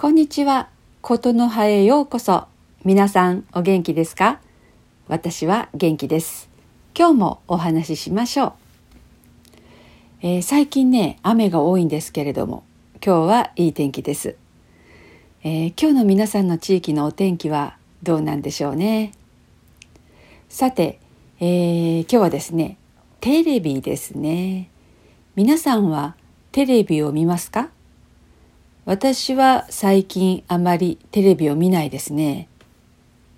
[0.00, 0.70] こんにちは。
[1.02, 2.46] ことの葉へようこそ。
[2.86, 4.40] 皆さんお元気ですか？
[5.08, 6.48] 私は元気です。
[6.98, 8.52] 今日もお話ししましょう。
[10.22, 12.64] えー、最近ね、雨が多いんですけれども、
[13.04, 14.36] 今日はいい天気です。
[15.44, 19.12] えー、今日の皆さんの地域のお天気はどうなんでしょうね？
[20.48, 20.98] さて、
[21.40, 22.78] えー、今日はですね、
[23.20, 24.70] テレビですね。
[25.36, 26.16] 皆さんは
[26.52, 27.68] テレビを見ますか？
[28.86, 32.48] 私は最近あまりテレビを見ないですね。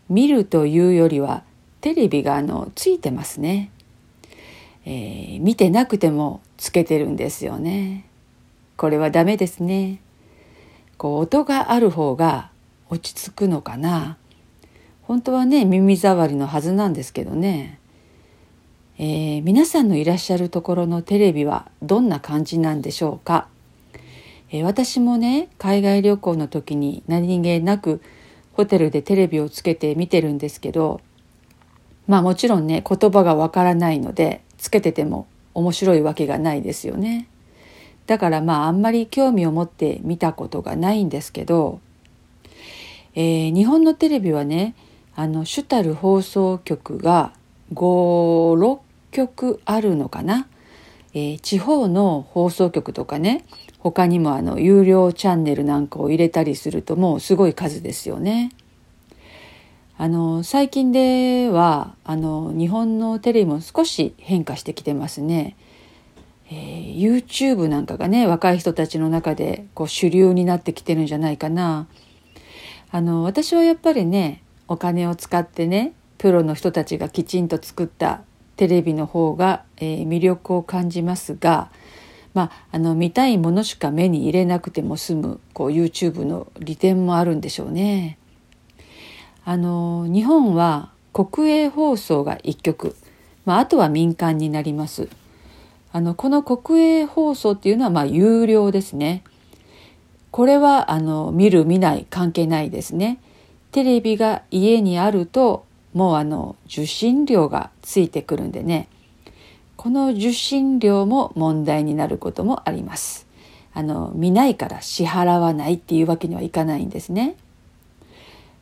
[0.09, 1.43] 見るというよりは
[1.81, 3.71] テレビがあのついてますね、
[4.85, 8.05] えー、見てなくてもつけてるんですよね。
[8.77, 10.01] これはダメですね。
[10.97, 12.51] こう音がある方が
[12.89, 14.17] 落ち着くのかな。
[15.03, 17.79] 本当はね耳障りのはずなんですけどね。
[18.99, 23.49] えー、皆さんのいらっしゃるところのテレビはどんな感じなんでしょうか。
[24.53, 28.03] え私もね海外旅行の時に何気なく
[28.53, 31.01] ホテルでテレビをつけて見てるんですけど
[32.07, 37.29] まあもちろんね言葉がわからないのでつけてても面白いわけがないですよね。
[38.07, 41.81] だからまああんまり興味を持って見たことがないんですけど、
[43.15, 44.75] えー、日本のテレビはね
[45.15, 47.33] あの主たる放送局が
[47.75, 48.81] 56
[49.13, 50.49] 局あるのかな、
[51.15, 53.45] えー、地方の放送局とかね
[53.83, 58.53] 他にもあの有料チャンネルなんかを入れたりするともうすごい数ですよね。
[59.99, 65.57] あの最近ではあの日本のテレビも少し変化してきてますね。
[66.49, 71.89] えー、YouTube なんかがね若い人たちの中でこう主流になってきてるんじゃないかな。
[72.93, 78.21] あの私はやっぱりねお金を使ってねプロの人たちがきちんと作った
[78.57, 81.71] テレビの方が、えー、魅力を感じますが
[82.35, 88.19] まあ、あの見たいものしか目に入れなくても済むこう YouTube の利点もあるんでしょうね。
[89.45, 92.97] あの日本は国営放送が1局、
[93.45, 95.09] まあ、あとは民間になります。
[95.93, 99.25] あのこの国営放送っていうのはまあ有料ですね。
[100.31, 103.19] これはあの見る見ない関係ないですね。
[103.73, 108.89] テレビが家にあるともうあの受信料がついてくるんでね
[109.83, 113.27] この受信料も問題になることもあります。
[113.75, 117.35] あの見ないから支払わないっていうわけにはいかないんですね。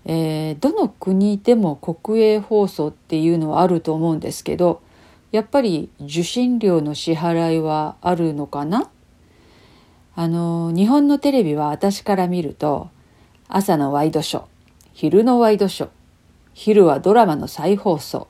[0.06, 4.80] えー、どの国でも国営放送っていうのはあると思うんですけど
[5.30, 8.88] やっぱり受信料の支払いはあるのかな？
[10.16, 12.88] あの日本のテレビは私から見ると
[13.46, 14.44] 朝のワイドショー
[14.94, 15.90] 昼のワイドショー
[16.54, 18.26] 昼はドラマの再放送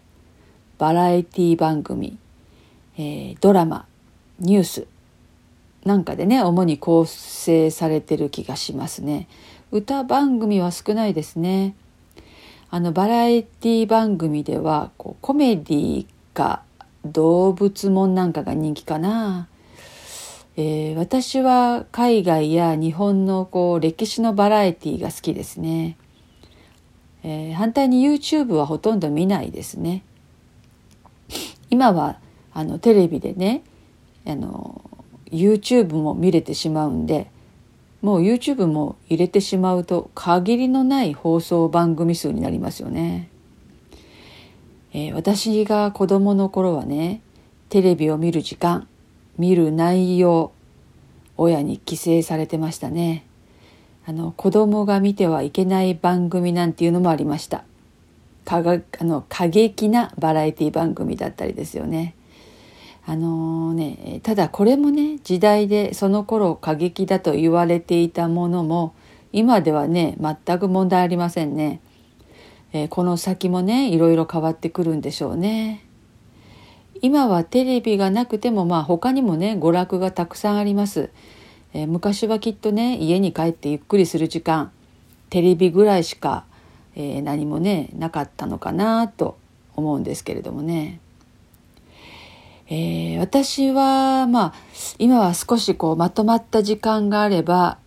[0.78, 2.18] バラエティ番組
[3.00, 3.86] えー、ドラマ
[4.40, 4.86] ニュース
[5.86, 9.26] なんかでね主に構成されてる気がしますね。
[9.72, 11.74] 歌番組は少ないですね。
[12.68, 16.62] あのバラエティ番組ではこうコメディか
[17.06, 19.48] 動物もんなんかが人気かな、
[20.58, 25.96] えー、私は海外や日本のこう歴史のバラエティが好きですね、
[27.24, 30.04] えー、反対に YouTube はほとんど見ないですね。
[31.70, 32.18] 今は
[32.52, 33.62] あのテレビでね
[34.26, 34.82] あの
[35.30, 37.30] YouTube も見れてしまうんで
[38.02, 43.28] もう YouTube も入れてしまうと限りのない放送番組数になりますよね。
[44.92, 47.20] えー、私が子供の頃はね
[47.68, 48.88] テレビを見る時間
[49.38, 50.52] 見る内容
[51.36, 53.24] 親に規制されてましたね。
[54.06, 57.64] あの子供が見てはいけない番組なんていうのもありました。
[58.44, 62.14] かがあの過激なバラエティ番組だったりですよね。
[63.10, 68.94] あのねただこれもね時代でその頃過激だと言われていたものも
[69.32, 71.80] 今ではね全く問題ありませんね。
[72.72, 75.84] えー、この先もねいろいろ変わってくるんでしょうね。
[77.02, 81.10] 今はテレビがなくてもまあ他にもね娯楽がたくさんあります。
[81.74, 84.70] えー、昔はきっとね家に帰ってゆっくりする時間
[85.30, 86.44] テレビぐらいしか、
[86.94, 89.36] えー、何もねなかったのかなと
[89.74, 91.00] 思うんですけれどもね。
[92.72, 94.54] えー、私はまあ
[94.98, 97.78] 今は少しこうまとまった時間があれば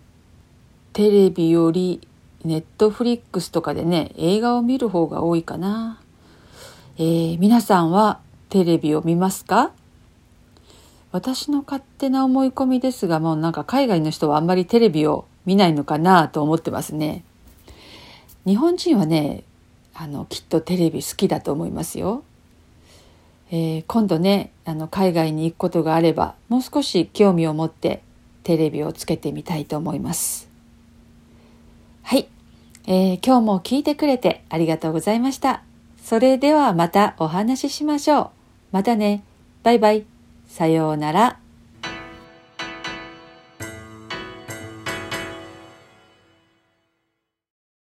[0.91, 2.05] テレビより
[2.43, 6.01] ネットフリックスとかでね映画を見る方が多いかな、
[6.97, 8.19] えー、皆さんは
[8.49, 9.71] テレビを見ますか？
[11.13, 17.23] 私の勝手な思い込みですがもうなんか海外の人はあんまりテレビを見ないのかなと思ってますね。
[18.45, 19.43] 日本人はね
[19.93, 22.25] あのきっとテレビ好きだと思いますよ。
[23.53, 28.01] えー、今度ねあの海外に行くことがあればもう少し興味を持って
[28.43, 30.51] テレビをつけてみたいと思います
[32.03, 32.27] はい。
[32.85, 35.63] えー、今日も聞いてくれてありがとうございました。
[36.03, 38.29] それではまたお話ししましょう。
[38.71, 39.23] またね。
[39.63, 40.05] バイバイ。
[40.47, 41.42] さようなら。